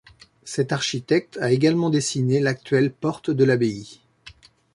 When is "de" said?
3.29-3.43